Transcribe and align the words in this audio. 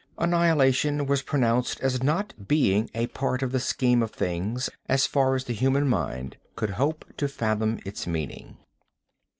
Annihilation 0.17 1.05
was 1.05 1.21
pronounced 1.21 1.79
as 1.79 2.01
not 2.01 2.33
being 2.47 2.89
a 2.95 3.05
part 3.05 3.43
of 3.43 3.51
the 3.51 3.59
scheme 3.59 4.01
of 4.01 4.09
things 4.09 4.67
as 4.89 5.05
far 5.05 5.35
as 5.35 5.43
the 5.43 5.53
human 5.53 5.87
mind 5.87 6.37
could 6.55 6.71
hope 6.71 7.05
to 7.17 7.27
fathom 7.27 7.77
its 7.85 8.07
meaning. 8.07 8.57